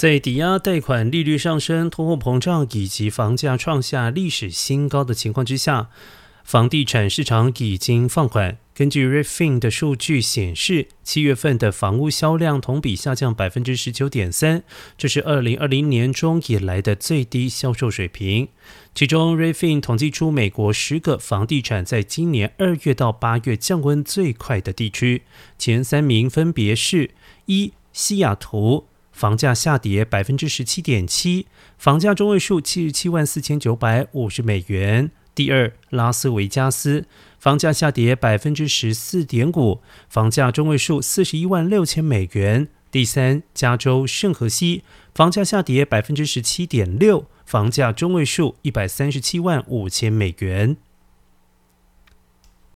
[0.00, 5.90] 在抵押贷款利率上升、通货膨胀以及房价创下历史新高的情况之下，
[6.42, 8.56] 房地产市场已经放缓。
[8.74, 14.62] 根据 Refin 的数据显示，七月份的房屋销量同比下降百分之十九点三，
[14.96, 18.48] 这是二零二零年中以来的最低销售水平。
[18.94, 25.24] 其中，Refin 统计出美国十个房地产在今年二月到八月降温最快的地区，
[25.58, 27.10] 前三名分别是：
[27.44, 28.86] 一、西雅图。
[29.12, 31.46] 房价下跌百分之十七点七，
[31.76, 35.10] 房价中位数七十七万四千九百五十美元。
[35.34, 37.06] 第二，拉斯维加斯
[37.38, 42.68] 房价下跌百分之十四点五，房价中位数四十一万六千美元。
[42.90, 44.82] 第三，加州圣荷西
[45.14, 50.76] 房价下跌百分之十七点六，房价中位数一百三十七万五千美元。